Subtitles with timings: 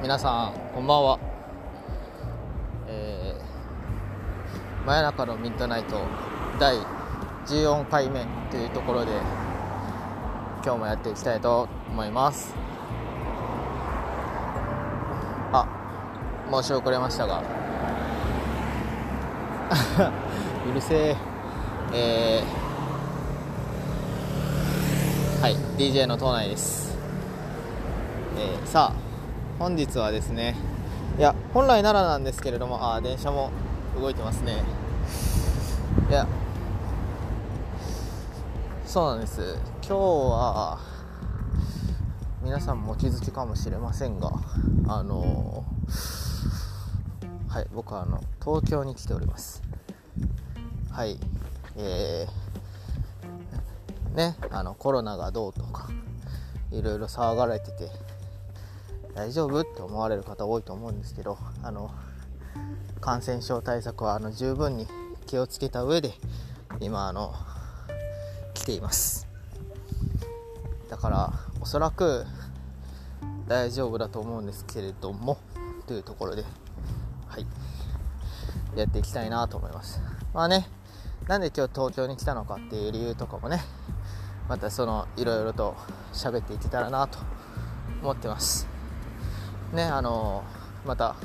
[0.00, 1.18] 皆さんこんばんは、
[2.86, 6.00] えー、真夜中のミッドナイト
[6.60, 6.76] 第
[7.46, 9.10] 14回目というところで
[10.62, 12.54] 今日もやっていきたいと思います。
[15.52, 15.66] あ
[16.48, 17.42] 申し遅れましたが。
[20.70, 21.16] うるせえ。
[21.92, 26.96] えー、はい DJ の島内です。
[28.36, 29.07] えー、さあ
[29.58, 30.54] 本日はですね
[31.18, 33.50] いや本来ならなんですけれどもあ電車も
[34.00, 34.62] 動いてますね。
[36.08, 36.28] いや
[38.86, 39.56] そうなんです。
[39.82, 40.78] 今日は
[42.42, 44.30] 皆さんもお気づきかもしれませんが
[44.86, 45.64] あの
[47.48, 49.60] はい僕はあの東京に来ております。
[50.92, 51.18] はい
[51.76, 55.88] えー、ねあのコロナがどうとか
[56.70, 57.90] いろいろ騒がれてて
[59.18, 59.60] 大丈夫？
[59.62, 61.90] って思われる方多いと思うんですけどあの
[63.00, 64.86] 感染症対策はあの十分に
[65.26, 66.12] 気をつけた上で
[66.78, 67.34] 今あの
[68.54, 69.26] 来ています。
[70.88, 72.26] だからおそらく
[73.48, 75.38] 大丈夫だと思うんですけれども
[75.88, 76.44] というところで
[77.26, 77.46] はい。
[78.76, 80.00] やっていきたいなと思います。
[80.32, 80.68] まあね
[81.26, 83.60] なんで今日東京に来たのかっていう理由とかもね
[84.48, 85.74] またそのいろいろと
[86.12, 87.18] 喋っていけたらなと
[88.00, 88.67] 思ってます。
[89.72, 90.44] ねあの
[90.86, 91.16] また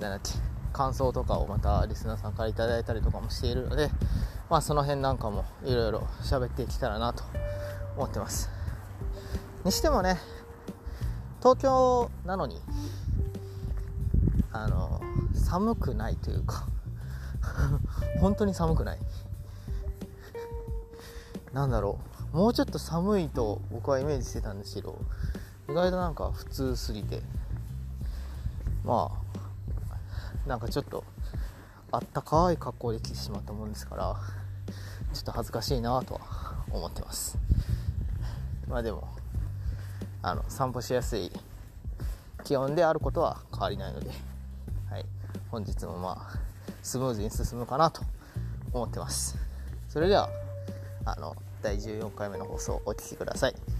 [0.00, 0.38] なんだっけ
[0.72, 3.90] 感想とかをまたリスナーさんから頂いたりとかもしているので、
[4.50, 7.22] まあ、その辺なんかもいろいろ喋っていけたらなと
[7.96, 8.50] 思ってます。
[9.64, 10.18] にしてもね
[11.38, 12.60] 東京なのに
[14.52, 15.00] あの
[15.32, 16.66] 寒くないというか
[18.20, 18.98] 本当に寒くない。
[21.52, 22.00] なんだろ
[22.32, 22.36] う。
[22.36, 24.98] もうちょっと寒いと僕はイメージしてたんですけど
[25.68, 27.20] 意外となんか普通すぎて。
[28.84, 31.04] まあなんかちょっと
[31.90, 34.16] あったかい格好で来てしまったもんですから
[35.14, 36.20] ちょっと恥ずかしいなとは
[36.70, 37.38] 思ってます。
[38.68, 39.08] まあでも
[40.22, 41.30] あの散歩しやすい
[42.44, 44.10] 気温であることは変わりないので、
[44.90, 45.06] はい、
[45.50, 46.38] 本日もまあ
[46.82, 48.02] スムーズに進むかなと
[48.72, 49.36] 思ってます。
[49.88, 50.28] それでは
[51.04, 53.73] あの第14回目の放送お聴きください。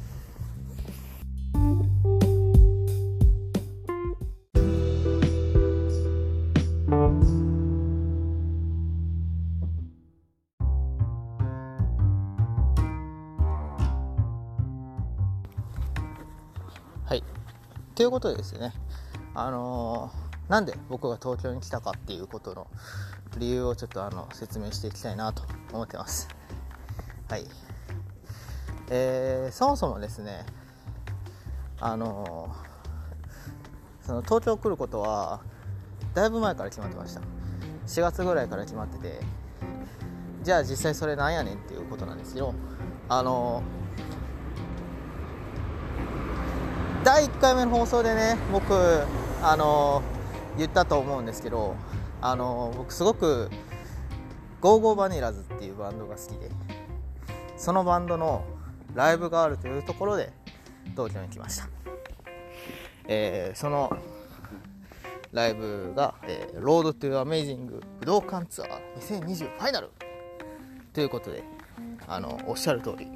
[17.94, 18.72] ということでですね、
[19.34, 22.66] あのー、なんで僕が東京に来たかっていうことの
[23.38, 26.28] 理由をちょっとあの説明していきたいなと思ってます。
[27.28, 27.47] はい。
[28.91, 30.44] えー、そもそもですね、
[31.78, 35.41] あのー、その東京来ることは
[36.15, 37.21] だいぶ前から決まってました。
[37.87, 39.21] 4月ぐらいから決まってて、
[40.43, 42.54] じゃあ実際それなんやねんっていうことなんですよ。
[43.09, 43.84] あのー
[47.04, 48.72] 第1回目の放送でね僕
[49.42, 50.03] あの
[50.56, 51.76] 言ったと思うんですけど
[52.22, 53.50] あの僕すごく
[54.62, 56.50] ゴーゴーバニラズっていうバンドが好きで
[57.59, 58.42] そのバンドの
[58.94, 60.32] ライブがあるというところで
[60.92, 61.69] 東京に来ました、
[63.06, 63.94] えー、その
[65.32, 69.91] ライブが、えー、 Road to Amazing 武道館ツアー2020ファイナル。
[70.94, 71.42] ということで
[72.06, 73.06] あのおっしゃる通り。
[73.06, 73.09] い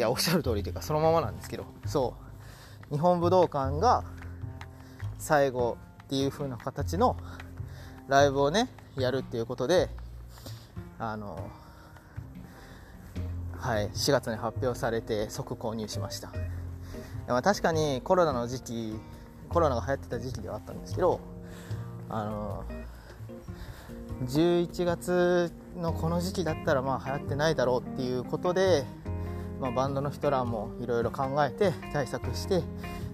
[0.00, 1.66] やおっしゃる通りというかそのままなんですけど。
[1.84, 2.29] そう。
[2.90, 4.04] 日本武道館が
[5.18, 7.16] 最後っていう風な形の
[8.08, 9.88] ライブをねやるっていうことで
[10.98, 11.48] あの
[13.56, 16.32] はい4月に発表されて即購入しました。
[17.28, 19.00] ま確かにコロナの時期
[19.50, 21.20] コロナが流行ってた時期ではあったんですけど
[22.08, 22.64] あの
[24.24, 28.84] 11月のこの時期だったらまあ流行ってないだろうっていうことで
[29.60, 32.62] まあ、バンドの人らもいろいろ考えて対策して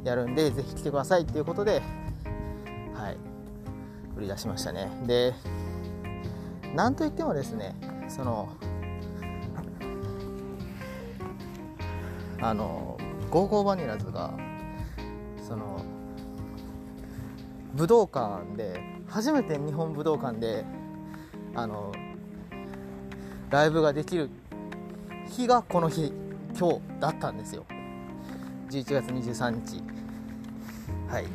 [0.04, 1.82] やるんでぜひ来てくださいっていうことで
[2.94, 3.16] はい。
[4.16, 4.88] 売り出しましたね。
[5.06, 5.34] で
[6.74, 7.74] なんといってもですね
[8.08, 8.48] その
[12.40, 12.98] あの
[13.30, 14.32] ゴーゴーバニラズが
[15.46, 15.84] その
[17.74, 20.64] 武道館で初めて日本武道館で
[21.54, 21.92] あの
[23.50, 24.30] ライブができる
[25.28, 26.25] 日がこの日。
[26.58, 27.66] 今日だったんですよ。
[28.70, 29.82] 11月23日。
[31.08, 31.26] はい。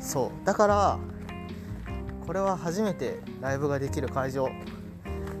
[0.00, 0.46] そう。
[0.46, 0.98] だから
[2.26, 4.48] これは初めてライブができる会場。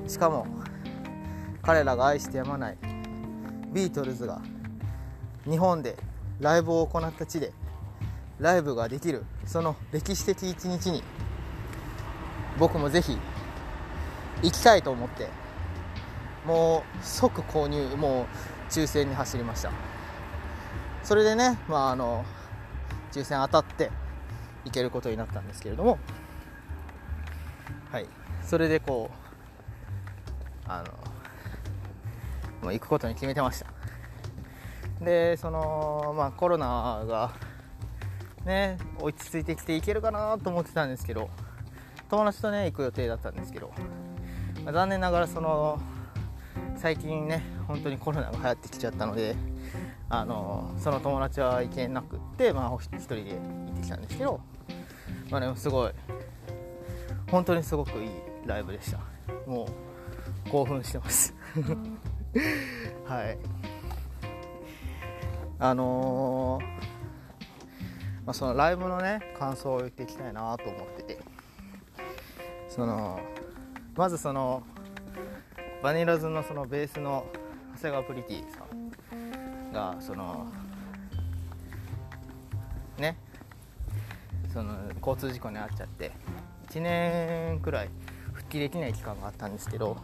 [0.06, 0.46] しかも
[1.62, 2.76] 彼らが愛してやまない。
[3.72, 4.42] ビートルズが
[5.48, 5.96] 日本で
[6.38, 7.52] ライブを行った地で
[8.38, 9.24] ライブができる。
[9.46, 11.02] その歴史的一日に
[12.58, 13.16] 僕もぜひ
[14.42, 15.39] 行きたいと思って。
[16.46, 18.26] もう即購入もう
[18.70, 19.70] 抽選に走りました。
[21.02, 22.24] それでねまああの
[23.12, 23.90] 抽選当たって
[24.64, 25.98] 行けることになったんですけれども。
[27.90, 28.06] はい。
[28.42, 30.84] それでこうあの
[32.62, 33.66] もう行くことに決めてました。
[35.04, 37.32] でそのまあコロナが
[38.44, 41.30] ね落ち着いてきて行けるかなと思ってたんですけど
[42.08, 43.72] 友達とね行く予定だったんですけど、
[44.64, 45.80] まあ、残念ながらその
[46.80, 49.36] 最近ね本当にコロナが流行ってきちゃったので
[50.08, 54.40] あのその友達は行けなくってまあ一人で行ってきたんですけど
[55.30, 55.92] まあでもすごい
[57.30, 58.08] 本当にすごくいい
[58.46, 58.98] ライブでした。
[59.46, 59.68] も
[60.46, 61.34] う興奮してます。
[63.06, 63.38] はい。
[65.58, 66.64] あのー、
[68.24, 71.20] まあ、そのライブのね感想を言っていきたいなと思ってて
[72.70, 73.20] その
[73.94, 74.62] まずその
[75.82, 77.24] バニラズのそのベースの
[77.76, 78.64] 長谷川プリティさ
[79.16, 80.46] んがその
[82.98, 83.16] ね
[84.52, 86.12] その交通事故に遭っちゃって
[86.68, 87.88] 1年くらい
[88.34, 89.96] 復帰できない期間があったんですけど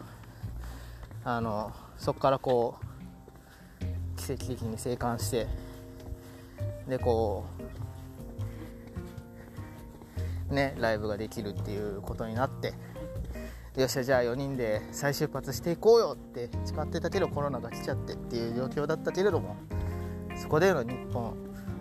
[1.23, 2.87] あのそこからこう
[4.15, 5.47] 奇跡的に生還して
[6.87, 7.45] でこ
[10.49, 12.73] うねライブができるっていうことになって
[13.77, 19.55] よっしゃじゃあ4人で再出発していこうよって誓ってたけどコロナが来ちゃってっていう状況だったけれども
[20.35, 21.35] そこでの日本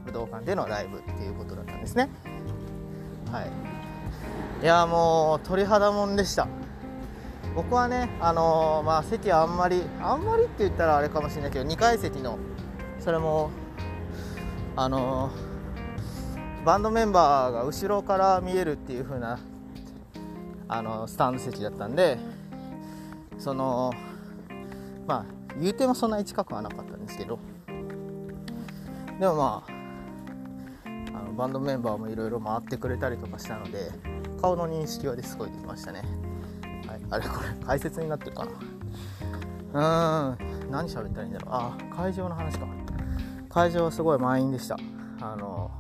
[0.04, 2.10] 武道館でのライブっていうことだったんですね。
[3.32, 3.50] はい。
[4.62, 6.46] いやもう鳥肌もんでした。
[7.54, 12.38] 僕はねあのー、まあ席あんまりあんまりって言ったらあれかもしれないけど2階席の
[13.00, 13.50] それも
[14.76, 19.38] あのー、バンドメンバーが後ろから見えるっていう風な
[20.68, 22.18] あのスタンド席だったんで
[23.38, 23.92] その
[25.06, 27.38] まあ言うてもそんなに近くはなかったんですけど。
[29.18, 29.72] でもまあ
[31.18, 33.90] あのバンドメンバーもいろいろ回ってくれたりとかしたので
[34.42, 36.02] 顔の認識はですごいできましたね、
[36.86, 38.44] はい、あれこれ解説になってるか
[39.72, 40.36] な。
[40.36, 40.70] うーん。
[40.70, 41.50] 何喋ったらいいんだろう。
[41.52, 42.66] あ会場の話か。
[43.48, 44.76] 会場はすごい満員でした。
[45.20, 45.70] あの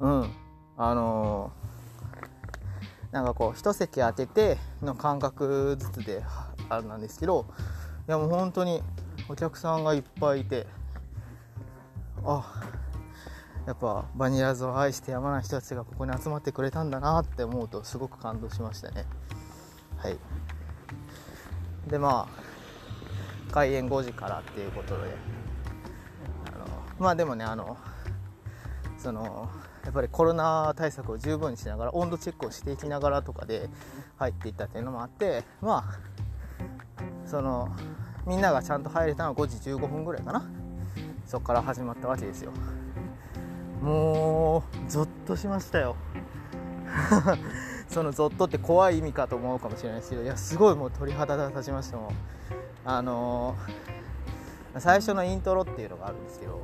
[0.00, 0.30] うん。
[0.76, 1.50] あの
[3.14, 6.24] なんかこう一席当てての感覚ずつで
[6.68, 7.46] あれなんですけど
[8.08, 8.82] いやもう本当に
[9.28, 10.66] お客さんがいっぱいいて
[12.24, 12.60] あ
[13.68, 19.06] やっぱバニラズを愛してやまない人たちがここに集まってくれたんだなって思うとすごく感動しましたね。
[19.96, 20.18] はい。
[21.86, 25.02] でまあ開演5時からっていうことで
[26.52, 26.66] あの
[26.98, 27.76] まあでもねあの
[28.98, 29.48] その
[29.84, 33.68] やっぱりコロナ対策を十分にしながら温度チェックをしていきながらとかで
[34.16, 35.84] 入っていったっていうのもあってま
[36.96, 37.68] あその
[38.26, 40.44] みんながちゃんと入れたのは5時15分ぐらいかな。
[41.26, 42.52] そこから始まったわけですよ。
[43.82, 45.96] もうゾッとしましたよ。
[47.88, 52.14] そのゾッとって怖い意味かと思うかもしれないですけどいやすごいもう鳥肌が立ちましたもん
[52.84, 56.60] あのー、最初のイントロっていうのがあるんですけど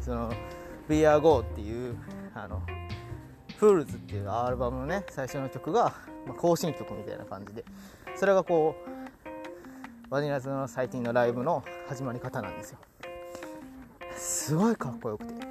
[0.00, 0.32] その
[0.90, 1.96] 「We Are Go」っていう
[2.34, 2.60] あの
[3.56, 5.94] フールズっていうアルバムのね最初の曲が、
[6.26, 7.64] まあ、行進曲みたいな感じで
[8.16, 12.78] それがこうバニラズの最近のライブの始まり方なんですよ。
[14.16, 15.34] すごいかっこよくて。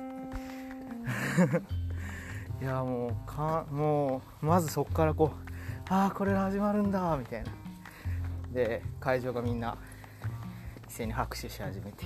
[2.62, 7.52] いやもうかもうまずそこからこうああこれが始まるんだみたいな。
[8.52, 9.78] で会場がみんな
[10.88, 12.04] 一斉に拍手し始めて。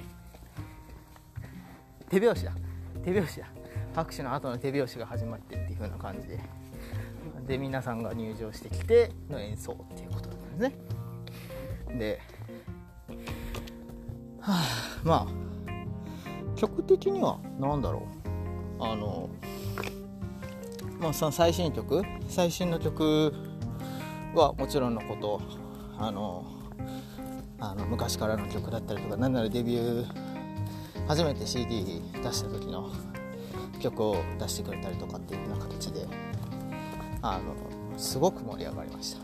[2.10, 2.52] 手拍子だ。
[3.04, 3.48] 手拍子だ。
[3.96, 6.40] 拍手の後の手拍子が始まってっていう風な感じで。
[7.48, 10.76] で皆さんが入場してきての演奏っていうことなんですね。
[12.00, 12.22] で、
[14.40, 14.64] はあ、
[15.04, 18.08] まあ曲的には何だろ
[18.80, 18.84] う。
[18.84, 19.30] あの
[21.00, 23.34] まあその最新曲最新の曲
[24.34, 25.42] はもちろんのこと
[25.98, 26.46] あの
[27.60, 30.23] あの昔からの曲だったりとか何ならデビュー
[31.08, 32.92] 初めて CD 出した時の
[33.80, 36.08] 曲を出してくれたりとかっていうような形で
[37.22, 37.54] あの
[37.98, 39.22] すごく盛り上がりました。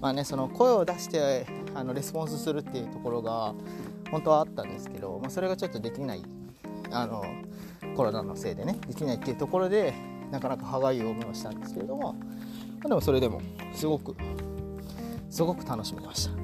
[0.00, 3.54] まあねその声を出してあのレスポンスするっていうところが
[4.10, 6.22] 本当はあったんですけど、まあ、それがちょっとできない
[6.90, 7.24] あの
[7.96, 9.94] コロナのせいでねできないっていうところで
[10.30, 12.18] なかなか歯がゆい思いをしたんですけれども、ま
[12.84, 13.40] あ、でもそれでも
[13.72, 14.16] すごく
[15.30, 16.41] すごく楽しめました。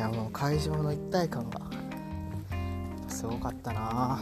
[0.00, 1.60] やもう会場の一体感が
[3.06, 4.18] すごかったな。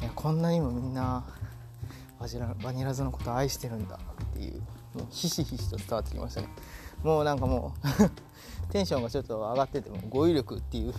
[0.00, 0.10] うん。
[0.14, 1.24] こんなにもみんな
[2.20, 4.60] バジラバニラズのこと愛してるんだっていう
[4.94, 6.48] もうひしひしと伝わってきましたね。
[7.02, 7.88] もうなんかもう
[8.70, 10.94] テンションがちょっと上がってても語彙力っていう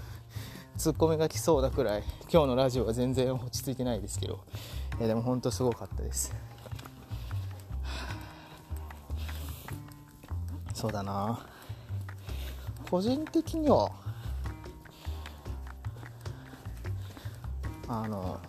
[0.78, 4.44] ツッコミが来そうなくらい今日のラジオは全然落ち着いてないですけど
[5.00, 6.36] いやでも本当すごかったです。
[10.76, 11.40] そうだな。
[12.92, 13.90] 個人的には
[17.88, 18.40] あの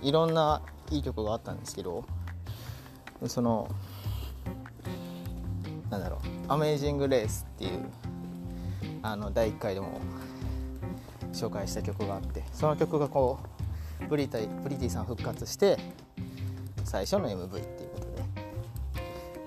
[0.00, 2.04] いろんないい曲があったんですけど
[3.26, 3.68] その
[5.90, 7.80] なんだろう「アメイジング・レース」っていう
[9.02, 10.00] あの第1回でも
[11.32, 13.38] 紹介した曲があってその曲がこ
[14.00, 15.76] うブリタイブリティさん復活して
[16.84, 17.81] 最初の MV っていう。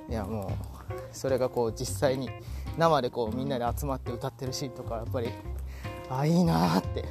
[0.09, 0.51] いやも
[0.89, 2.29] うそれがこう実際に
[2.77, 5.29] 生でこうみんなで集まって歌ってるシーンとかやっぱり
[6.09, 7.05] あいいなって。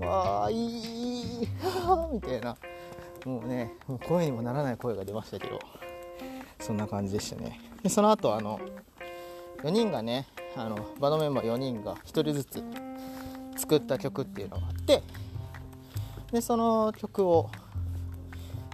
[0.04, 1.48] わあいい
[2.12, 2.56] みたいな。
[3.24, 5.58] もうねもう声にもならない声が出ましたけど。
[6.60, 7.60] そんな感じでしたね。
[7.82, 8.58] でその後あの
[9.62, 10.26] 4人がね
[10.56, 12.64] あのバドメンバー4人が1人ずつ
[13.56, 15.02] 作った曲っていうのがあって
[16.32, 17.50] でその曲を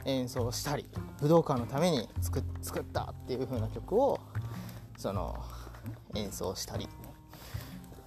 [0.04, 0.86] 演奏したり
[1.20, 4.20] 武道館のために作作ったっていう風な曲を
[4.96, 5.36] その
[6.14, 6.88] 演奏したり。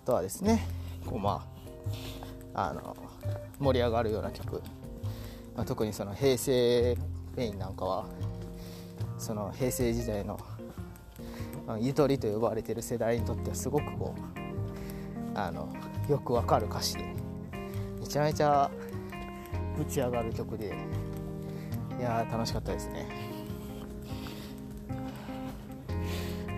[0.03, 0.67] あとはですね
[1.05, 1.47] こうま
[2.53, 2.95] ああの
[3.59, 4.61] 盛り上がるような曲、
[5.55, 6.95] まあ、特にその平成
[7.35, 8.05] ペインなんかは
[9.17, 10.39] その平成時代の
[11.79, 15.67] ゆとりと呼ばれてる世代にとってはすごくこうあの
[16.07, 17.05] よくわかる歌詞で
[17.99, 18.69] めちゃめちゃ
[19.75, 20.75] ぶち上がる曲で
[21.99, 23.07] いや楽しかったですね。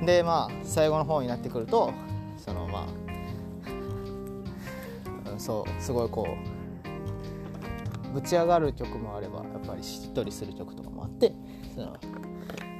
[0.06, 1.91] でまあ最後の方になってくると
[2.38, 2.88] そのま
[5.36, 6.27] あ、 そうすごいこ
[8.10, 11.34] うぶち上がる曲もあればやっぱりしっとりする曲とかもあって
[11.75, 11.96] その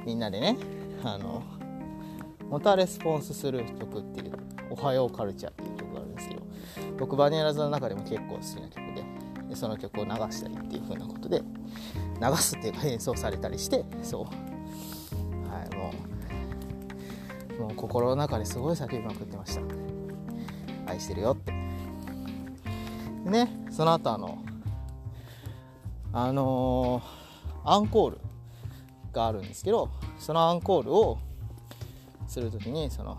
[0.06, 0.56] みんなでね
[1.04, 1.42] あの
[2.48, 4.32] モタレスポンスする曲っていう
[4.70, 6.42] 「おはようカルチャー」っていう曲があるんですけど
[6.98, 9.04] 僕バニラズの中でも結構好きな曲で
[9.48, 11.42] でその曲を流したりっていう風なことで
[12.20, 14.24] 流すっていうか演奏されたりしてそう。
[15.48, 15.92] はいも
[17.58, 17.62] う。
[17.62, 19.62] もう心の中ですごい叫びまくってました。
[20.86, 21.52] 愛してるよって。
[23.24, 24.38] でねその後あの
[26.12, 28.18] あのー、アンコール
[29.12, 31.18] があるんですけどそのアンコールを
[32.26, 33.18] する時にその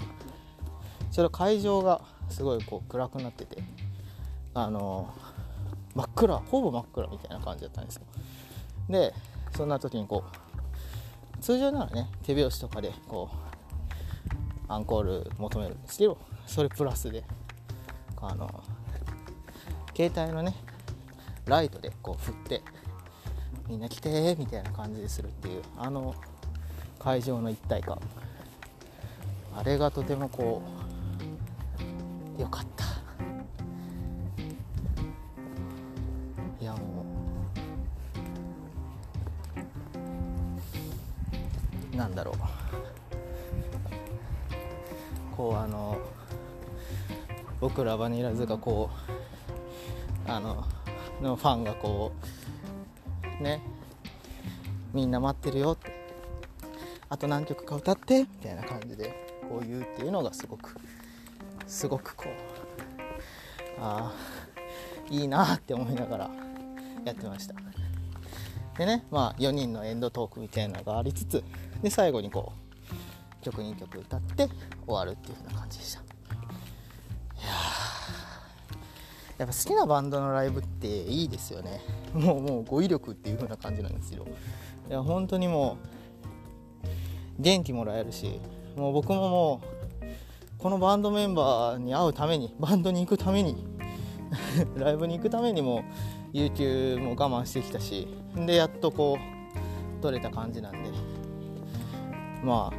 [1.11, 3.61] ちょうど会場がすごいこう暗くなってて
[4.53, 5.13] あの
[5.95, 8.03] 真っ暗ほぼ真っ暗みたいな感じだったんですよ。
[8.89, 9.13] で
[9.55, 17.23] そんな時にこう通常ならね手拍子とかでこうアンコール求めるんですけどそれプラスで
[18.21, 18.63] あの
[19.95, 20.53] 携帯のね
[21.45, 22.61] ライトでこう振って
[23.67, 26.15] みんな来てみたいな感じでするっていうあの
[26.99, 27.99] 会場の一体感。
[29.55, 30.61] あれがとてもこ
[32.37, 32.88] う良かった。
[41.99, 42.35] なんだろう。
[45.35, 45.97] こうあの
[47.59, 48.89] 僕らバニラズがこ
[50.25, 50.65] うあの
[51.21, 52.13] のファンがこ
[53.41, 53.61] うね
[54.93, 55.73] みんな待ってるよ。
[55.73, 55.91] って
[57.09, 59.13] あと何曲か歌ってみたいな感じで
[59.49, 60.77] こう言うっていうのがすごく
[61.67, 62.31] すごくこう
[63.81, 64.13] ああ
[65.09, 66.29] いいなって思いながら
[67.03, 67.55] やってました。
[68.77, 71.43] でねまあ4人のエンドトークみたいなのがありつつ
[71.81, 74.49] で最後にこう曲2曲歌って
[74.85, 76.01] 終わるっていう風な感じでした。
[76.01, 76.03] い
[77.41, 77.49] や
[79.37, 81.79] やっぱ好きなバンドのライブっていいですよね。
[82.13, 84.25] もうもう語彙力っていう風な感じなんですよ。
[84.89, 85.77] いや本当にも
[87.37, 88.41] う元気もらえるし
[88.75, 89.61] もう僕もも
[90.01, 90.05] う
[90.57, 93.65] このバンドメンバーに会うためにバンドに行くために
[94.75, 95.83] ライブに行くためにも
[96.33, 101.08] 有給も我慢してきたしでやっとこう取れた感じなんで。
[102.43, 102.73] まあ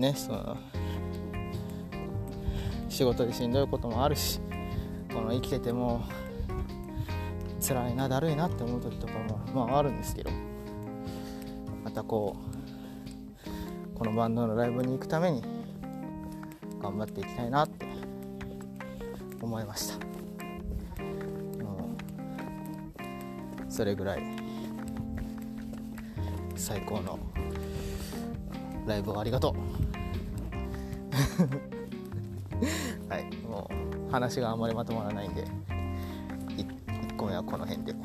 [0.00, 0.56] ねその
[2.88, 4.40] 仕事でしんどいこともあるし
[5.12, 6.04] この生きてても
[7.60, 9.12] 辛いなだるいなって思う時とか
[9.54, 10.30] もまああるんですけど
[11.84, 12.36] またこ
[13.94, 15.42] うこのバンドのライブに行くために
[16.80, 17.86] 頑張っていきたいなって
[19.40, 20.12] 思いました。
[23.72, 24.41] それぐらい。
[26.62, 27.18] 最高の
[28.86, 29.54] ライブをありがとう
[33.12, 33.68] はいも
[34.08, 35.44] う話があんまりまとまらないんで
[36.50, 37.96] 1個目はこの辺で。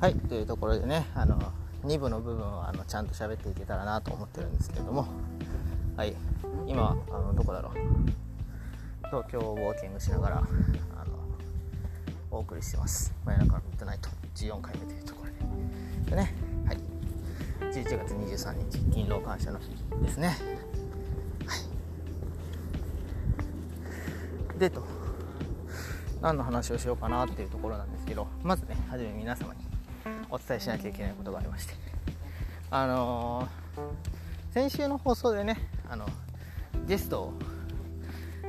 [0.00, 1.52] はいというところでねあの
[1.84, 5.06] 2部の部分はあのちゃんと喋っていけたらなと思ってるんですけれども。
[5.96, 6.14] はい。
[6.66, 7.72] 今あのどこだろう。
[9.06, 10.40] 東京をウォーキングしながらあ
[11.04, 11.12] の
[12.30, 13.12] お送りしてます。
[13.24, 14.08] 真夜中のミッドナイト。
[14.36, 15.30] 14回目というところ
[16.04, 16.10] で。
[16.10, 16.34] でね。
[16.66, 16.78] はい。
[17.72, 19.70] 11月23日勤労感謝の日
[20.02, 20.36] ですね。
[21.46, 21.56] は
[24.56, 24.58] い。
[24.58, 24.84] でと。
[26.20, 28.28] 何の話をしようかなっていうところなんですけど。
[28.44, 29.61] まずね初め皆様に
[30.32, 31.74] お伝えしなきゃいけないことがありまして。
[32.70, 35.58] あのー、先週の放送でね
[35.90, 36.06] あの
[36.86, 37.32] ゲストを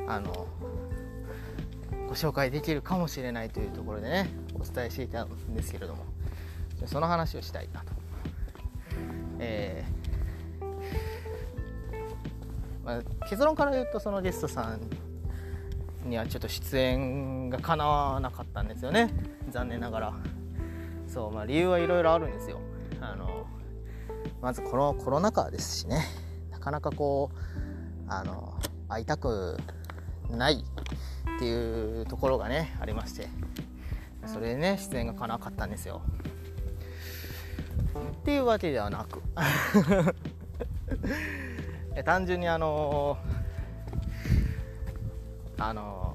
[0.07, 0.47] あの
[2.07, 6.05] ご紹介できるかもしれないというところでねお伝えしていたんですけれども
[6.85, 7.87] その話をしたいなと、
[9.39, 10.65] えー、
[12.85, 14.77] まあ、結論から言うとそのゲストさ
[16.05, 19.13] んにはちょっと出演がかなわなかったんですよね。
[19.49, 20.13] 残念ながら。
[21.13, 22.59] そうまあ理由はいろいろあるんですよ。
[22.99, 23.45] あの
[24.41, 26.07] まずこのコロナ禍ですしね。
[26.49, 27.37] なかなかこう
[28.07, 29.59] あの会いたく
[30.31, 33.27] ないっていうところがねありまして。
[34.25, 36.01] それでね出演がかなかったんですよ。
[38.21, 39.21] っていうわけではなく。
[42.03, 43.19] 単純にあの
[45.59, 46.12] あの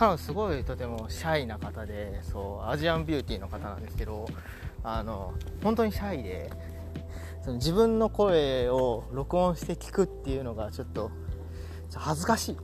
[0.00, 4.26] 彼女すごいとてもシャイな方でそうアジアンビューティーの方なんですけど
[4.82, 6.50] あの本当にシャイで
[7.42, 11.10] その自分の声を録音して聞くっていうのがちょっと
[11.94, 12.56] 恥ずかしい。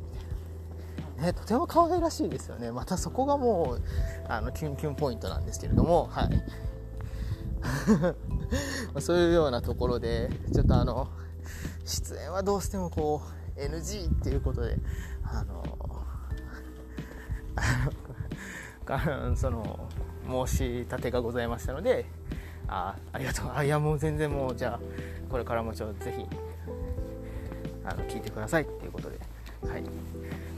[1.21, 2.73] ね、とても可愛らしいですよね。
[2.73, 3.83] またそこがもう
[4.29, 6.31] あのキュンキュンポイントなんですけれどもはい。
[9.01, 11.09] そういうようなところでちょっとあの
[11.85, 13.21] 出演はどうしてもこ
[13.57, 14.79] う NG っていうことで
[15.23, 15.63] あの
[19.37, 19.89] その
[20.47, 22.07] 申し立てがございましたので
[22.69, 23.53] あありがとう。
[23.55, 24.81] あいやもう全然もうじゃあ
[25.31, 26.27] これからもちょっとぜひ
[27.85, 28.63] あの聞いてください。
[28.63, 29.19] っていうことで。
[29.69, 29.85] はい。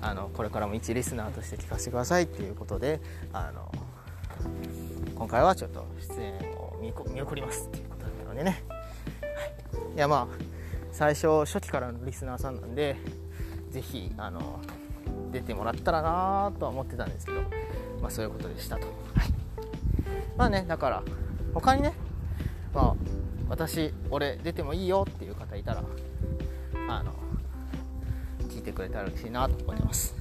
[0.01, 3.01] あのこれからも一リスナーとして聞かせてくださいっていうことで
[3.33, 3.71] あの
[5.17, 5.85] 今回はちょっと
[6.15, 8.63] 出演を見送りますっていうことなのでね、
[9.21, 10.45] はい、いやまあ
[10.93, 12.97] 最初初期からのリスナーさんなんで
[13.71, 14.61] 是非あの
[15.31, 17.43] 出てもらったらなとは思ってたんですけど、
[18.01, 18.95] まあ、そういうことでしたと、はい、
[20.37, 21.03] まあねだから
[21.55, 21.93] 他にね、
[22.75, 22.95] まあ、
[23.49, 25.83] 私俺出てもいいよっていう方いたら
[26.89, 27.13] あの
[28.49, 30.15] 聞いてくれたら嬉しいなと思います。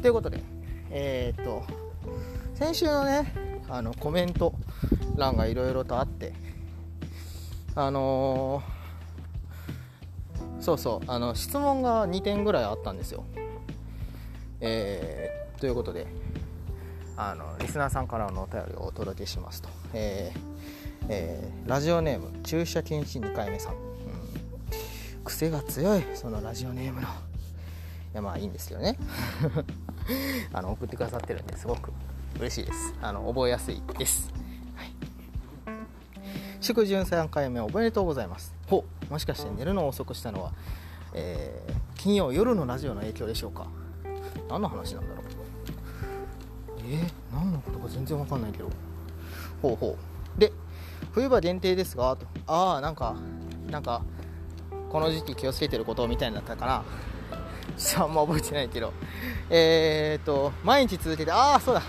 [0.00, 0.42] ということで
[0.90, 1.64] えー、っと
[2.54, 3.32] 先週のね
[3.68, 4.54] あのコメント
[5.16, 6.32] 欄がいろいろとあって
[7.74, 13.24] あのー、そうそうあの質問が2点ぐらいあったんですよ。
[14.60, 16.06] えー、ということで
[17.16, 20.40] あのリスナーさんからのお便りをお届けしますと、えー
[21.08, 23.90] えー、ラジオネーム駐車禁止2回目さん。
[25.24, 27.08] 癖が強いそのラジオネームの。
[27.08, 27.10] い
[28.14, 28.96] やまあいいんですけどね。
[30.52, 31.92] あの送ってくださってるんですごく
[32.36, 32.94] 嬉しいです。
[33.00, 34.32] あの覚えやすいです、
[34.74, 34.92] はい、
[36.60, 38.54] 祝13回目おめでとうございます。
[38.66, 40.52] ほもしかして寝るのを遅くしたのは、
[41.14, 43.66] えー、金曜夜のラジオの影響でしょうか？
[44.50, 45.24] 何の話なんだろう？
[46.88, 48.68] えー、何のことか全然わかんないけど。
[49.62, 49.96] ほうほ
[50.36, 50.40] う。
[50.40, 50.52] で
[51.12, 52.26] 冬場限定ですがと。
[52.46, 53.14] ああなんか
[53.70, 54.02] なんか
[54.90, 56.84] この時期気をつけてることみたいになったかな。
[57.76, 58.92] ちょあんま覚えてないけど。
[59.48, 61.82] えー、っと毎日続けてああそうだ。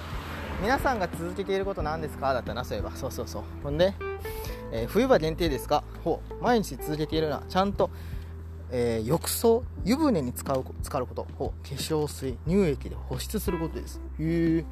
[0.62, 2.34] 皆さんが続けていること何ですか？
[2.34, 2.91] だったなそういえば。
[2.91, 3.43] そうそうそう。
[3.63, 3.95] ほんで、
[4.71, 5.84] えー、冬場限定ですか？
[6.04, 6.43] ほう。
[6.43, 7.41] 毎日続けているな。
[7.50, 7.89] ちゃんと、
[8.72, 14.02] えー、浴槽湯船に使う使うことほう化粧水乳液で保湿することです。
[14.20, 14.66] へえ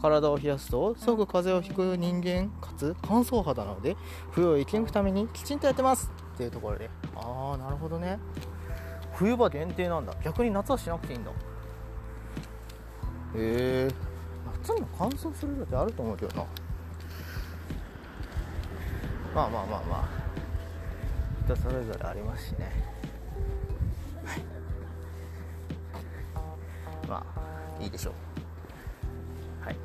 [0.00, 3.96] 体を冷やすと即風邪をひく人間かつ乾燥肌なので
[4.30, 6.10] 冬を生き抜くためにきちんとやってます。
[6.34, 6.88] っていうところで。
[7.16, 8.18] ああなるほどね。
[9.14, 10.14] 冬場限定なんだ。
[10.24, 11.30] 逆に夏はしなくていいんだ。
[11.30, 11.34] へ
[13.34, 13.88] え
[14.62, 16.46] 夏にも乾燥する時あると思うけどな。
[19.34, 20.08] まあまあまあまあ。
[21.44, 22.87] 人それぞれありますしね。
[27.80, 28.10] いいでしょ
[29.62, 29.64] う。
[29.64, 29.76] はい。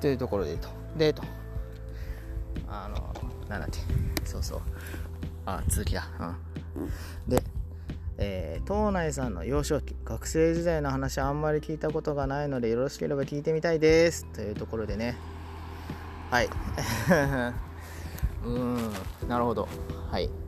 [0.00, 0.68] というところでと。
[0.96, 1.22] でと。
[2.68, 3.14] あの
[3.48, 3.80] なんだっけ。
[4.26, 4.60] そうそう。
[5.46, 6.06] あ続きだ。
[6.76, 7.30] うん。
[7.30, 7.42] で
[8.16, 14.24] えー、東内さんの幼少期学生時代の話あんまり聞いたことがないのでよろしければ聞いてみたいです。
[14.32, 15.16] というところでね。
[16.30, 16.48] はい。
[18.44, 18.92] うん。
[19.28, 19.68] なるほど。
[20.10, 20.43] はい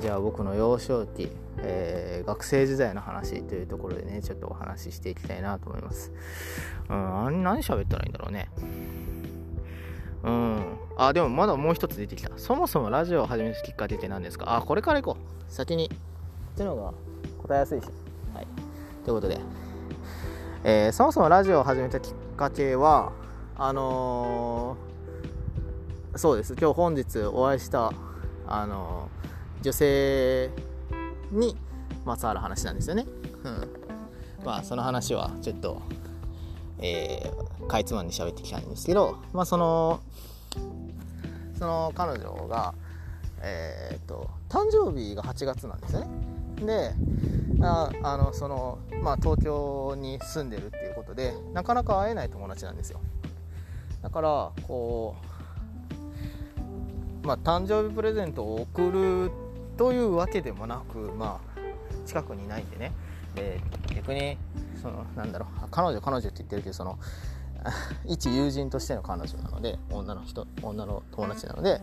[0.00, 6.12] じゃあ僕の幼少期、えー、学生時代の話というところでねちょっとお話ししていきたいなと思います。
[6.88, 8.48] うん何喋ったらいいんだろうね。
[10.24, 10.62] うん。
[10.96, 12.30] あでもまだもう一つ出てきた。
[12.36, 14.56] そもそもラジオを始めるきっかけって何ですか？
[14.56, 15.52] あこれからいこう。
[15.52, 15.86] 先に。
[15.86, 15.88] っ
[16.56, 16.92] ていうのが
[17.42, 17.84] 答えやすいし。
[18.34, 18.46] はい。
[19.04, 19.40] ということで、
[20.64, 23.12] えー、そもそもラジオを始めたきっかけは
[23.56, 26.54] あのー、そうです。
[26.60, 27.92] 今日本日お会いした
[28.46, 29.21] あのー、
[29.62, 30.50] 女性
[31.30, 31.56] に
[32.04, 33.06] まつわる話なんですよね。
[33.44, 34.44] うん。
[34.44, 35.80] まあその話はちょっと
[36.82, 40.00] えー、かいつまんで喋ってきたんですけど、まあ、その
[41.58, 42.74] その彼女が、
[43.40, 46.06] えーと、誕生日が8月なんですね。
[46.66, 46.92] で
[47.64, 53.00] ああのその、まあ、東京に住んでるっていうことでなかなか会えない友達なんですよ。
[54.02, 55.14] だからこ
[57.22, 59.30] うまあ誕生日プレゼントを送る
[59.82, 62.92] というわけでもなくまあ近くにいないんでね。
[63.34, 63.60] で
[63.96, 64.38] 逆に
[64.80, 67.00] そのなんだろう彼女彼女って言ってるけどその
[68.06, 71.80] 一友人としての彼女なので女の人女の友達なので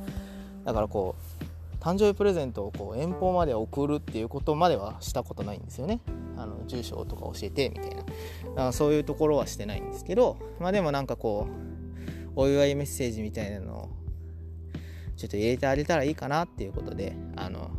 [0.64, 6.00] だからこう誕生日プレゼントをこう遠方まで送るっていうことまではしたことないんですよね。
[6.38, 7.96] あの住所とか教えてみたいな。
[7.98, 8.12] だか
[8.56, 11.48] らそういうところはしてないんですけどまあでもなんかこ
[12.38, 13.90] うお祝いメッセージみたいなのを
[15.20, 17.72] ちょっと入れてあげたらいいかなっていうことであの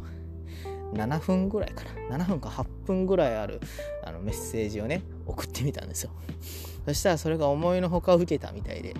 [0.93, 2.19] 7分ぐらいかな。
[2.19, 3.61] 7分か8分ぐらいある
[4.05, 6.11] あのメッセージをね送ってみたんですよ。
[6.85, 8.95] そしたらそれが思いのほか受けたみたいで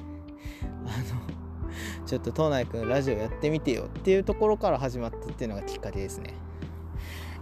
[0.87, 0.99] あ
[1.99, 6.33] のちょっと東内くんラジオやってみてよっていうところから始まったっていうのがきっかけですね。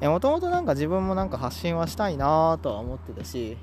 [0.01, 3.57] もともとなんか自分もなんか発信はしたいなとは思ってたし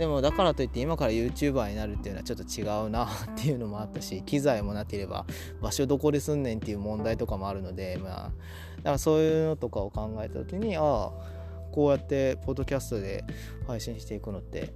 [0.00, 5.26] でもだからといって今から YouTuber になるっていうのはちょっと違うなっていうのもあったし機材もなければ
[5.60, 8.30] 場所どこですんねんっていう問題とかもあるのでまあ
[8.78, 11.12] だからそういうのとかを考えた時にああ
[11.70, 13.24] こうやってポッドキャストで
[13.66, 14.72] 配信していくのって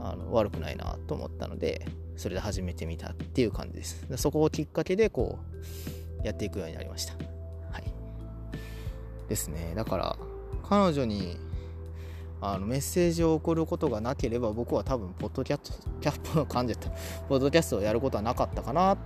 [0.00, 4.08] あの悪くないなと思ったのでそれで始めてみたっていう感じです。
[4.16, 5.38] そこをきっかけでこ
[6.24, 7.12] うやっていくようになりました。
[7.70, 7.84] はい。
[9.28, 9.72] ですね。
[9.76, 10.16] だから
[10.68, 11.36] 彼女に
[12.40, 16.90] あのメッセージを送ることがなければ僕は多分ポッドキャストキャップの感じた
[17.28, 18.96] ポッドキャストをやることはなかったかな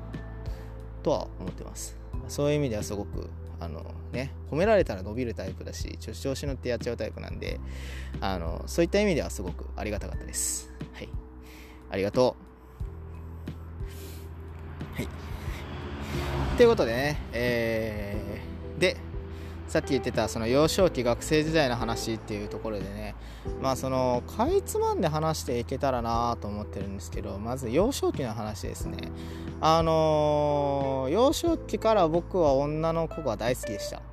[1.02, 1.96] とは思ってます。
[2.28, 7.60] そういう意味ではすごくあのね褒められたら伸びるタイプだし調子乗ってやっちゃうタイプなんで
[8.20, 10.70] あのそういった意味ではすごくありがたかったです。
[10.92, 11.08] はい。
[11.90, 12.36] ありがと
[14.96, 14.96] う。
[14.96, 15.08] はい。
[16.56, 18.31] ということでねえー、
[19.72, 23.14] さっき言ってたその幼少期学生時代の話っていうところでね
[23.62, 28.98] まあそのかいつまんで話していけたらなと思ってるんですけどまず幼少期の話ですね。
[29.62, 33.96] あのー、幼少期から僕は女の子が大好きでした。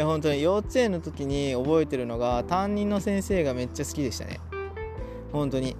[0.00, 4.40] や本当に幼稚園の時に覚えてるのが担任の先生がめっちゃ好きでしたね。
[5.30, 5.76] 本当に。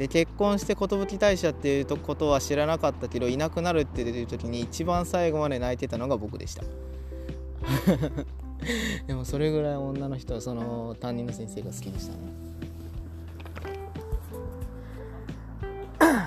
[0.00, 6.62] で結婚して寿大社っていうことは知らなかったけどいなくなるって出てる時に一番最後まで泣いてたのが僕でした。
[9.06, 12.18] でもそれぐらい女の人はその担任の先生が好きでしたね。
[15.98, 16.26] は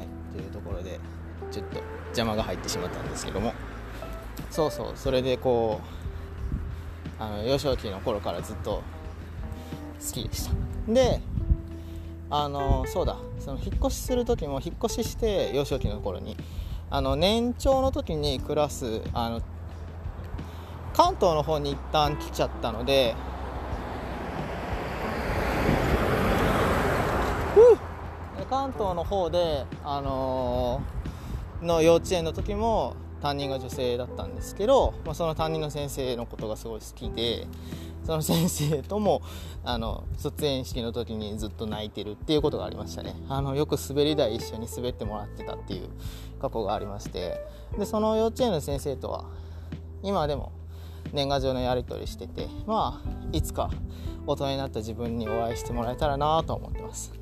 [0.00, 0.06] い。
[0.32, 1.00] というところで
[1.50, 3.52] ちょっと邪魔が入ってしまったんですけども。
[4.52, 4.92] そうそう。
[4.94, 5.99] それでこう
[7.20, 8.82] あの幼少期の頃からずっと
[10.04, 10.92] 好きでした。
[10.92, 11.20] で
[12.30, 13.16] あのそうだ。
[13.40, 16.36] その引っ越しする時も引っ越しして幼少期の頃に
[16.90, 19.40] あの年長の時にクラスあの
[20.92, 23.14] 関東の方に一旦来ちゃったので
[28.50, 37.46] 関東の方であのー、の幼稚園の時も担任が女性だったんですけど、まあ、その担任の先生のことがすごい好きで
[38.04, 39.22] その先生とも
[39.62, 43.14] あの卒園式の時にずっと泣いてるっていうことがありましたね。
[43.28, 45.90] あのよく滑り台一緒に滑ってもらってたっていう
[46.40, 47.40] 過去がありまして。
[47.78, 49.26] でその幼稚園の先生とは
[50.02, 50.52] 今でも
[51.12, 53.70] 年賀状のやり取りしててまあいつか
[54.26, 57.12] 大人になった自分にお会いしてもらえたらなと思ってます。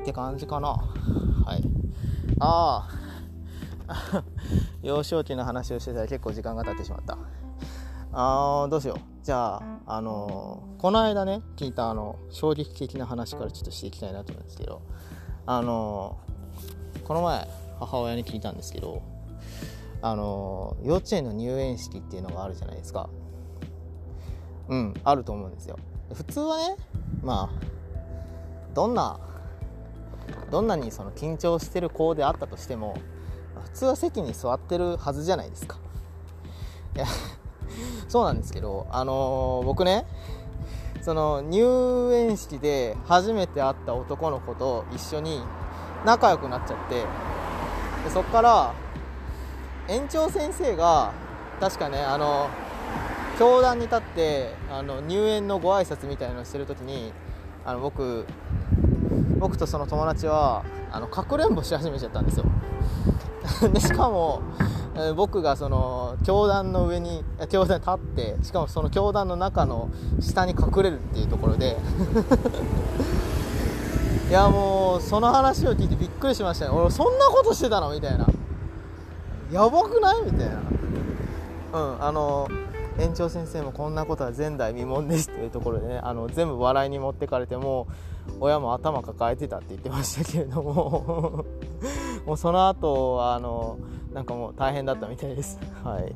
[0.00, 0.68] って感じかな。
[0.68, 1.62] はい。
[2.38, 2.88] あ
[3.86, 4.22] あ
[4.82, 7.18] 幼少期の話をしてたら結構時間が経ってしまった。
[8.12, 8.98] あーどうしよう。
[9.22, 14.82] じゃああのー、この間ね聞いたあの衝撃的な話からちょっとしていきたいなと思うんですけど
[15.46, 17.46] あのー、この前
[17.78, 19.02] 母親に聞いたんですけど
[20.02, 23.10] あの幼稚園の入園式っていうのがあるじゃないですか。
[24.68, 25.78] うんあると思うんですよ。
[26.14, 26.76] 普通はね
[27.22, 29.20] まあどんな
[30.50, 32.96] どんなにその緊張してる子であったとしても
[33.64, 35.78] 普通は席に座ってるはずじゃないですか。
[36.96, 37.06] いや
[38.08, 40.06] そうなんですけどあのー、僕ね
[41.02, 45.42] その入園式で初めて会った男の子と一緒に
[46.04, 47.04] 仲良くなっちゃって
[48.04, 48.74] でそっから
[49.88, 51.12] 園長先生が
[51.60, 52.48] 確かねあの
[53.38, 57.12] 教壇に立ってあの入園のご挨拶みたいのをしてる時に
[57.64, 58.26] あの僕
[59.38, 62.44] 僕とその友達はあのかくれんぼし始めちゃったんですよ。
[63.72, 64.42] でしかも
[65.16, 69.88] 僕がその教団の上に教団立ってしかもその教団の中の
[70.20, 71.76] 下に隠れるっていうところで。
[74.28, 78.28] いやもうその話を聞いてびっくりしましたね俺そんなことしてたのみたいな。
[79.50, 80.54] やばくないみたいな。
[81.72, 82.48] うんあの
[82.98, 87.86] 園長先生もこんなことは前代未聞ですっていうところでねあの全部笑いに持ってかれても
[88.19, 91.44] う親も頭抱えてたって言ってましたけれども
[92.26, 93.78] もうその後はあの
[94.12, 95.58] なんかもう大変だったみたいです。
[95.84, 96.14] はい。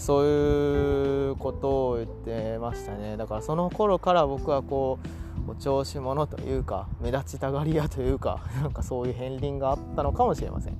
[0.00, 3.16] そういうことを言ってましたね。
[3.16, 4.98] だからその頃から僕はこ
[5.46, 10.76] うお調子者というか目立ちたがり屋というか なんかそういう片鱗があったのかもしれません。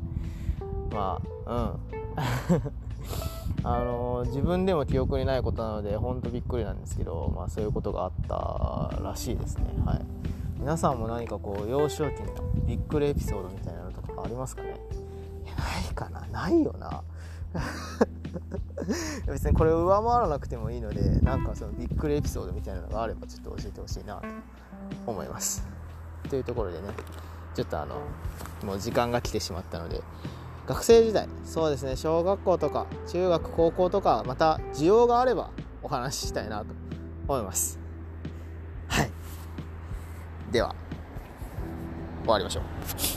[0.93, 2.86] まあうん。
[3.63, 10.01] あの自分でも記憶にないことなので本当びっくりなんですけど、まあ、そういうことがあったらしいですね、はい、
[10.59, 14.75] 皆さんも何かこう幼少期のびっくりエピソードみたいなのとかありますかね？
[15.57, 16.27] ないかな。
[16.27, 17.03] ないよな。
[19.27, 24.27] 別にこれを上回らなくてもいいのでなんかそのびっくりエピソードみたいなのがあればちょっと教えてほしいなと
[25.07, 25.67] 思います。
[26.29, 26.89] というところでね
[27.55, 27.97] ちょっとあの
[28.65, 30.03] もう時間が来てしまったので
[30.67, 35.51] 学生時代そうですね小学校とか中学高校とかまた需要があれば
[35.83, 36.67] お話ししたいなと
[37.29, 37.79] 思います。
[38.89, 39.11] はい。
[40.51, 40.75] では
[42.25, 43.16] 終わりましょう。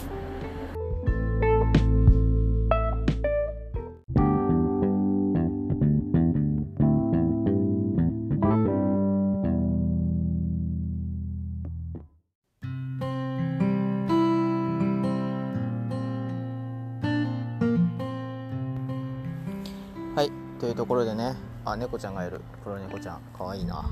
[21.72, 22.42] あ猫ちゃんがいる。
[22.64, 23.22] 黒猫ちゃん。
[23.38, 23.90] かわいいな。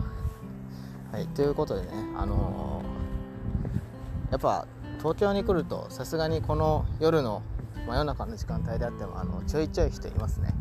[1.12, 1.88] はいということでね
[2.18, 7.42] あのー、やっぱ東京に来るとさすがにこの夜の
[7.88, 10.54] 真夜中の時間帯であってもあのちょいちょい人いますね。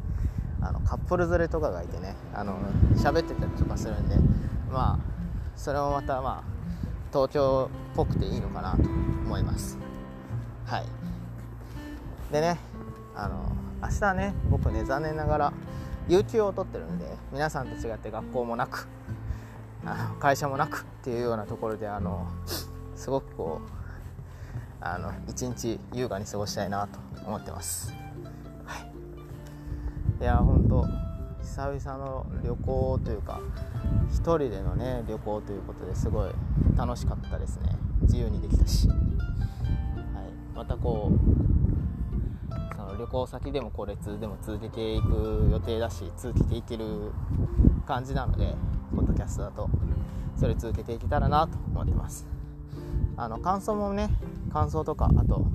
[0.62, 2.56] あのカップル連れとかがいてねあの
[2.94, 4.16] 喋ってたりとかするんで
[4.72, 4.98] まあ
[5.56, 6.56] それもまたまあ
[7.12, 9.78] 東京っぽくていいのかなと思います。
[10.64, 10.86] はい。
[12.32, 12.58] でね
[13.16, 13.50] あの
[13.82, 15.52] 明日ね僕ね残念ながら
[16.08, 18.88] 有給を取ってるんで皆さんと違って学校もなく
[19.84, 22.26] あの会社もなくっていうようなところであの
[22.94, 23.76] すごくこう
[24.80, 27.92] あの一日優雅に過ごしたいなと思ってます。
[28.64, 28.84] は
[30.20, 30.84] い、いや本当
[31.42, 33.40] 久々の旅行というか
[34.10, 36.30] 1人でのね旅行ということですごい
[36.76, 37.76] 楽しかったですね。
[38.02, 38.96] 自由にできたし、はい、
[40.54, 41.55] またこう
[42.96, 47.12] 旅行先でもこれでも続けていく予定だし続けていける
[47.86, 48.54] 感じなので
[48.94, 49.68] ポッドキャストだと
[50.36, 52.26] それ続けていけたらなと思ってます。
[53.16, 54.10] あの感想もね
[54.52, 55.46] 感想とかあと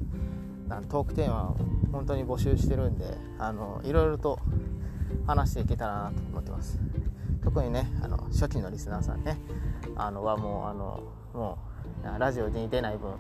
[0.90, 1.58] トークテーマを
[1.92, 4.40] 本当に募集してるんであのいろいろと
[5.28, 6.80] 話していけたらなと思ってます。
[7.44, 9.38] 特にねあの初期のリスナーさんね
[9.96, 11.71] あのはもうあのもう
[12.20, 13.12] ラジオに出ない分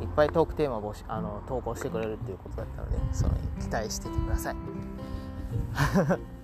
[0.00, 4.56] いっぱいトークテーマをあの投稿してくれるっていうことだったのでその期待しててください。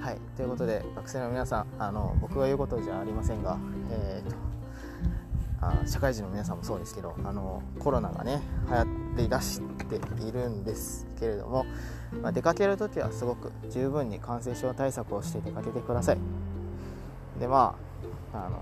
[0.00, 3.56] はいということで学生の皆さんあの僕が言うことじゃありませんが、
[3.90, 4.36] えーと、
[5.60, 8.86] あ社会人の皆さんもそうですけどあのコロナがね流行っ
[9.16, 11.66] て出しているんですけれども、
[12.22, 16.18] まあ、出かける時はすごく十分に感染症対策をして出かけてください。
[17.38, 17.76] でま
[18.32, 18.58] ああの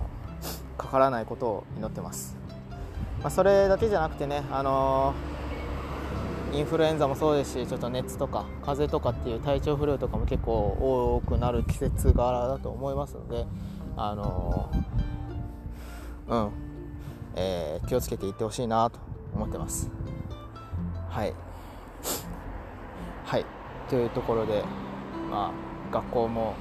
[0.76, 2.43] かからないことを祈ってます。
[3.24, 13.46] まあ、それだけじゃなくてね、あのー、インフルエンザもそうですしちょっと熱とか風邪とかっていう体調不良とかも結構多くなる季節柄だと思いますので、
[13.96, 16.52] あのー、うん。
[17.36, 19.00] えー、気をつけていってほしいなと
[19.34, 19.90] 思ってます。
[21.08, 21.34] はい。
[23.24, 23.46] はい。
[23.88, 24.62] というところで、
[25.30, 26.54] まあ、学校も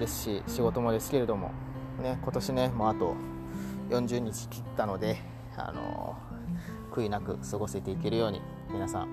[0.00, 1.52] ですし仕事もですけれども、
[2.02, 3.14] ね、今年ねもうあと
[3.88, 5.18] 40日切ったので、
[5.56, 6.16] あの
[6.92, 9.08] 悔いなく過ごせていけるように皆さん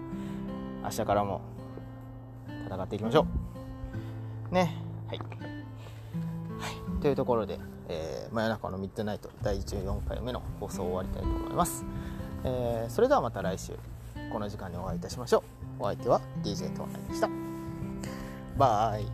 [0.83, 1.41] 明日からも
[2.65, 3.25] 戦っていきましょ
[4.51, 4.53] う。
[4.53, 4.75] ね。
[5.07, 7.59] はい、はい、というところで、
[7.89, 11.85] えー、真夜中のミッドナイト第14回目の放送を終わりたいと思います、
[12.43, 13.73] えー、それではまた来週
[14.31, 15.43] この時間にお会いいたしましょ
[15.79, 15.83] う。
[15.83, 17.29] お相手は DJ トーナイでした。
[18.57, 19.05] バイ。